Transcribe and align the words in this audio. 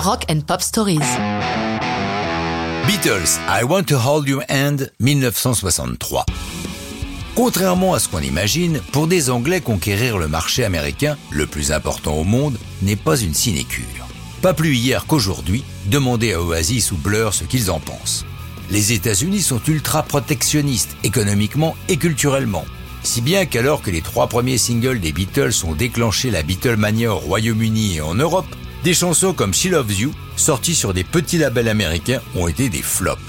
Rock 0.00 0.24
and 0.30 0.40
Pop 0.46 0.62
Stories. 0.62 0.98
Beatles, 2.86 3.38
I 3.46 3.64
Want 3.64 3.84
to 3.88 3.96
Hold 3.96 4.26
Your 4.28 4.42
Hand, 4.48 4.90
1963. 4.98 6.24
Contrairement 7.34 7.92
à 7.92 7.98
ce 7.98 8.08
qu'on 8.08 8.20
imagine, 8.20 8.80
pour 8.92 9.06
des 9.08 9.28
Anglais 9.28 9.60
conquérir 9.60 10.16
le 10.16 10.26
marché 10.26 10.64
américain, 10.64 11.18
le 11.30 11.46
plus 11.46 11.70
important 11.70 12.14
au 12.14 12.24
monde, 12.24 12.56
n'est 12.80 12.96
pas 12.96 13.20
une 13.20 13.34
sinécure. 13.34 13.84
Pas 14.40 14.54
plus 14.54 14.74
hier 14.74 15.04
qu'aujourd'hui, 15.06 15.64
demandez 15.90 16.32
à 16.32 16.40
Oasis 16.40 16.92
ou 16.92 16.96
Blur 16.96 17.34
ce 17.34 17.44
qu'ils 17.44 17.70
en 17.70 17.78
pensent. 17.78 18.24
Les 18.70 18.92
États-Unis 18.92 19.42
sont 19.42 19.60
ultra 19.68 20.02
protectionnistes, 20.02 20.96
économiquement 21.04 21.76
et 21.88 21.98
culturellement. 21.98 22.64
Si 23.02 23.20
bien 23.20 23.44
qu'alors 23.44 23.82
que 23.82 23.90
les 23.90 24.02
trois 24.02 24.28
premiers 24.28 24.58
singles 24.58 25.00
des 25.00 25.12
Beatles 25.12 25.52
ont 25.64 25.74
déclenché 25.74 26.30
la 26.30 26.42
Beatlemania 26.42 27.12
au 27.12 27.18
Royaume-Uni 27.18 27.96
et 27.96 28.00
en 28.00 28.14
Europe, 28.14 28.46
des 28.84 28.94
chansons 28.94 29.32
comme 29.32 29.54
She 29.54 29.66
Loves 29.66 29.92
You, 29.92 30.12
sorties 30.36 30.74
sur 30.74 30.94
des 30.94 31.04
petits 31.04 31.38
labels 31.38 31.68
américains, 31.68 32.20
ont 32.34 32.48
été 32.48 32.68
des 32.68 32.82
flops. 32.82 33.20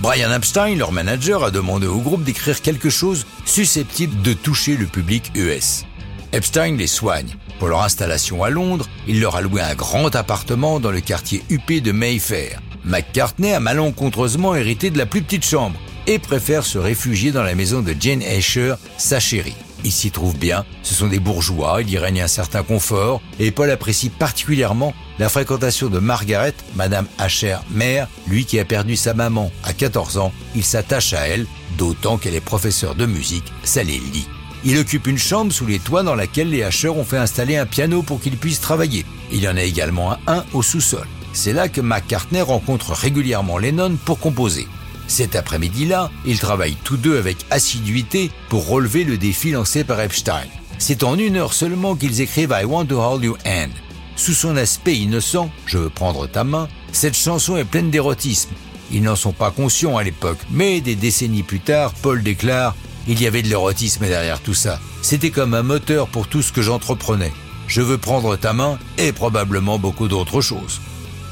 Brian 0.00 0.32
Epstein, 0.32 0.76
leur 0.76 0.92
manager, 0.92 1.44
a 1.44 1.50
demandé 1.50 1.86
au 1.86 1.98
groupe 1.98 2.24
d'écrire 2.24 2.62
quelque 2.62 2.88
chose 2.88 3.26
susceptible 3.44 4.22
de 4.22 4.32
toucher 4.32 4.76
le 4.76 4.86
public 4.86 5.30
US. 5.34 5.84
Epstein 6.32 6.76
les 6.76 6.86
soigne. 6.86 7.34
Pour 7.58 7.68
leur 7.68 7.82
installation 7.82 8.42
à 8.42 8.48
Londres, 8.48 8.88
il 9.06 9.20
leur 9.20 9.36
a 9.36 9.42
loué 9.42 9.60
un 9.60 9.74
grand 9.74 10.14
appartement 10.16 10.80
dans 10.80 10.90
le 10.90 11.00
quartier 11.00 11.42
huppé 11.50 11.82
de 11.82 11.92
Mayfair. 11.92 12.60
McCartney 12.84 13.52
a 13.52 13.60
malencontreusement 13.60 14.54
hérité 14.54 14.88
de 14.88 14.96
la 14.96 15.04
plus 15.04 15.20
petite 15.20 15.44
chambre, 15.44 15.78
et 16.06 16.18
préfère 16.18 16.64
se 16.64 16.78
réfugier 16.78 17.30
dans 17.30 17.42
la 17.42 17.54
maison 17.54 17.82
de 17.82 17.94
Jane 17.98 18.22
Asher, 18.22 18.74
sa 18.96 19.20
chérie. 19.20 19.56
Il 19.84 19.92
s'y 19.92 20.10
trouve 20.10 20.36
bien, 20.36 20.64
ce 20.82 20.94
sont 20.94 21.06
des 21.06 21.20
bourgeois, 21.20 21.78
il 21.80 21.90
y 21.90 21.96
règne 21.96 22.20
un 22.20 22.28
certain 22.28 22.62
confort, 22.62 23.22
et 23.38 23.50
Paul 23.50 23.70
apprécie 23.70 24.10
particulièrement 24.10 24.94
la 25.18 25.28
fréquentation 25.28 25.88
de 25.88 25.98
Margaret, 25.98 26.54
Madame 26.74 27.06
Asher, 27.18 27.56
mère, 27.70 28.08
lui 28.26 28.44
qui 28.44 28.58
a 28.58 28.64
perdu 28.64 28.96
sa 28.96 29.14
maman 29.14 29.50
à 29.64 29.72
14 29.72 30.18
ans, 30.18 30.32
il 30.54 30.64
s'attache 30.64 31.14
à 31.14 31.28
elle, 31.28 31.46
d'autant 31.78 32.18
qu'elle 32.18 32.34
est 32.34 32.40
professeure 32.40 32.94
de 32.94 33.06
musique, 33.06 33.52
ça 33.64 33.82
les 33.82 33.98
lie. 33.98 34.28
Il 34.62 34.76
occupe 34.76 35.06
une 35.06 35.18
chambre 35.18 35.52
sous 35.52 35.64
les 35.64 35.78
toits 35.78 36.02
dans 36.02 36.14
laquelle 36.14 36.50
les 36.50 36.62
Asher 36.62 36.90
ont 36.90 37.04
fait 37.04 37.16
installer 37.16 37.56
un 37.56 37.64
piano 37.64 38.02
pour 38.02 38.20
qu'il 38.20 38.36
puisse 38.36 38.60
travailler. 38.60 39.06
Il 39.32 39.42
y 39.42 39.48
en 39.48 39.56
a 39.56 39.62
également 39.62 40.18
un 40.26 40.44
au 40.52 40.62
sous-sol. 40.62 41.06
C'est 41.32 41.54
là 41.54 41.68
que 41.68 41.80
McCartney 41.80 42.42
rencontre 42.42 42.92
régulièrement 42.92 43.56
Lennon 43.56 43.96
pour 44.04 44.18
composer. 44.18 44.66
Cet 45.10 45.34
après-midi-là, 45.34 46.08
ils 46.24 46.38
travaillent 46.38 46.76
tous 46.84 46.96
deux 46.96 47.18
avec 47.18 47.38
assiduité 47.50 48.30
pour 48.48 48.68
relever 48.68 49.02
le 49.02 49.18
défi 49.18 49.50
lancé 49.50 49.82
par 49.82 50.00
Epstein. 50.00 50.46
C'est 50.78 51.02
en 51.02 51.18
une 51.18 51.36
heure 51.36 51.52
seulement 51.52 51.96
qu'ils 51.96 52.20
écrivent 52.20 52.56
I 52.56 52.64
Want 52.64 52.86
to 52.86 53.00
Hold 53.02 53.24
Your 53.24 53.36
Hand. 53.44 53.72
Sous 54.14 54.34
son 54.34 54.56
aspect 54.56 54.96
innocent, 54.96 55.50
je 55.66 55.78
veux 55.78 55.90
prendre 55.90 56.28
ta 56.28 56.44
main, 56.44 56.68
cette 56.92 57.16
chanson 57.16 57.56
est 57.56 57.64
pleine 57.64 57.90
d'érotisme. 57.90 58.50
Ils 58.92 59.02
n'en 59.02 59.16
sont 59.16 59.32
pas 59.32 59.50
conscients 59.50 59.96
à 59.96 60.04
l'époque, 60.04 60.38
mais 60.48 60.80
des 60.80 60.94
décennies 60.94 61.42
plus 61.42 61.58
tard, 61.58 61.92
Paul 62.02 62.22
déclare 62.22 62.76
Il 63.08 63.20
y 63.20 63.26
avait 63.26 63.42
de 63.42 63.48
l'érotisme 63.48 64.06
derrière 64.06 64.38
tout 64.38 64.54
ça. 64.54 64.78
C'était 65.02 65.30
comme 65.30 65.54
un 65.54 65.64
moteur 65.64 66.06
pour 66.06 66.28
tout 66.28 66.40
ce 66.40 66.52
que 66.52 66.62
j'entreprenais. 66.62 67.32
Je 67.66 67.82
veux 67.82 67.98
prendre 67.98 68.36
ta 68.36 68.52
main 68.52 68.78
et 68.96 69.10
probablement 69.10 69.80
beaucoup 69.80 70.06
d'autres 70.06 70.40
choses. 70.40 70.80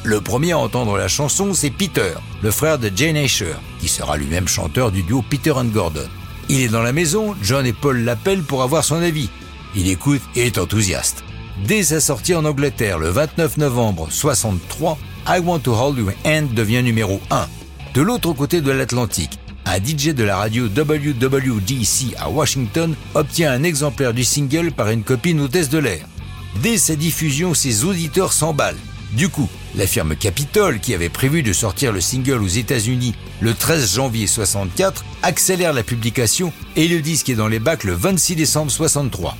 Le 0.04 0.20
premier 0.20 0.52
à 0.52 0.58
entendre 0.58 0.96
la 0.96 1.08
chanson, 1.08 1.52
c'est 1.54 1.70
Peter, 1.70 2.14
le 2.40 2.50
frère 2.50 2.78
de 2.78 2.90
Jane 2.94 3.16
Asher, 3.16 3.54
qui 3.80 3.88
sera 3.88 4.16
lui-même 4.16 4.46
chanteur 4.46 4.92
du 4.92 5.02
duo 5.02 5.24
Peter 5.28 5.52
and 5.52 5.66
Gordon. 5.66 6.08
Il 6.48 6.60
est 6.60 6.68
dans 6.68 6.82
la 6.82 6.92
maison, 6.92 7.34
John 7.42 7.66
et 7.66 7.72
Paul 7.72 8.04
l'appellent 8.04 8.42
pour 8.42 8.62
avoir 8.62 8.84
son 8.84 9.02
avis. 9.02 9.28
Il 9.74 9.88
écoute 9.88 10.22
et 10.36 10.46
est 10.46 10.58
enthousiaste. 10.58 11.24
Dès 11.66 11.82
sa 11.82 12.00
sortie 12.00 12.34
en 12.34 12.44
Angleterre 12.44 12.98
le 12.98 13.08
29 13.08 13.56
novembre 13.56 14.06
63, 14.10 14.98
I 15.26 15.40
Want 15.40 15.60
to 15.60 15.74
Hold 15.74 15.98
Your 15.98 16.12
Hand 16.24 16.54
devient 16.54 16.82
numéro 16.82 17.20
1. 17.30 17.48
De 17.94 18.00
l'autre 18.00 18.32
côté 18.32 18.60
de 18.60 18.70
l'Atlantique, 18.70 19.38
un 19.66 19.78
DJ 19.78 20.14
de 20.14 20.24
la 20.24 20.36
radio 20.36 20.66
WWDC 20.66 22.14
à 22.18 22.30
Washington 22.30 22.94
obtient 23.14 23.52
un 23.52 23.64
exemplaire 23.64 24.14
du 24.14 24.24
single 24.24 24.70
par 24.70 24.88
une 24.88 25.02
copine 25.02 25.40
hôtesse 25.40 25.68
de 25.68 25.78
l'air. 25.78 26.06
Dès 26.62 26.78
sa 26.78 26.94
diffusion, 26.94 27.52
ses 27.52 27.84
auditeurs 27.84 28.32
s'emballent. 28.32 28.76
Du 29.12 29.30
coup, 29.30 29.48
la 29.74 29.86
firme 29.86 30.16
Capitol, 30.16 30.80
qui 30.80 30.94
avait 30.94 31.08
prévu 31.08 31.42
de 31.42 31.54
sortir 31.54 31.92
le 31.92 32.00
single 32.00 32.42
aux 32.42 32.46
États-Unis 32.46 33.14
le 33.40 33.54
13 33.54 33.94
janvier 33.94 34.26
64, 34.26 35.04
accélère 35.22 35.72
la 35.72 35.82
publication 35.82 36.52
et 36.76 36.88
le 36.88 37.00
disque 37.00 37.30
est 37.30 37.34
dans 37.34 37.48
les 37.48 37.58
bacs 37.58 37.84
le 37.84 37.94
26 37.94 38.36
décembre 38.36 38.70
63. 38.70 39.36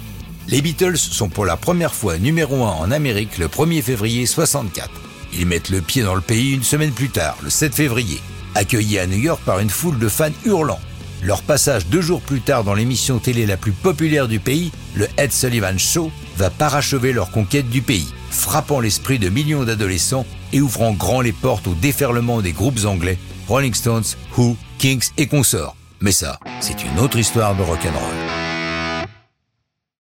Les 0.49 0.63
Beatles 0.63 0.97
sont 0.97 1.29
pour 1.29 1.45
la 1.45 1.59
première 1.59 1.95
fois 1.95 2.17
numéro 2.17 2.65
1 2.65 2.69
en 2.71 2.91
Amérique 2.91 3.37
le 3.37 3.49
1er 3.49 3.83
février 3.83 4.25
64. 4.25 4.89
Ils 5.35 5.47
mettent 5.47 5.69
le 5.69 5.83
pied 5.83 6.03
dans 6.03 6.15
le 6.15 6.23
pays 6.23 6.55
une 6.55 6.63
semaine 6.63 6.93
plus 6.93 7.11
tard, 7.11 7.37
le 7.43 7.51
7 7.51 7.75
février, 7.75 8.23
accueillis 8.55 8.99
à 8.99 9.07
New 9.07 9.19
York 9.19 9.43
par 9.45 9.59
une 9.59 9.69
foule 9.69 9.99
de 9.99 10.09
fans 10.09 10.31
hurlants. 10.47 10.81
Leur 11.23 11.43
passage 11.43 11.89
deux 11.89 12.01
jours 12.01 12.23
plus 12.23 12.41
tard 12.41 12.65
dans 12.65 12.75
l'émission 12.75 13.19
télé 13.19 13.45
la 13.45 13.59
plus 13.59 13.73
populaire 13.73 14.29
du 14.29 14.41
pays, 14.41 14.73
le 14.95 15.09
Ed 15.19 15.33
Sullivan 15.33 15.79
Show, 15.79 16.11
va 16.39 16.49
parachever 16.49 17.13
leur 17.13 17.31
conquête 17.31 17.69
du 17.69 17.83
pays 17.83 18.09
frappant 18.31 18.81
l'esprit 18.81 19.19
de 19.19 19.29
millions 19.29 19.65
d'adolescents 19.65 20.27
et 20.53 20.61
ouvrant 20.61 20.93
grand 20.93 21.21
les 21.21 21.33
portes 21.33 21.67
au 21.67 21.75
déferlement 21.75 22.41
des 22.41 22.53
groupes 22.53 22.85
anglais, 22.85 23.19
Rolling 23.49 23.75
Stones, 23.75 24.05
Who, 24.37 24.57
Kings 24.79 25.11
et 25.17 25.27
consorts. 25.27 25.77
Mais 26.01 26.13
ça, 26.13 26.39
c'est 26.61 26.85
une 26.85 26.99
autre 26.99 27.19
histoire 27.19 27.57
de 27.57 27.63
rock'n'roll. 27.63 28.28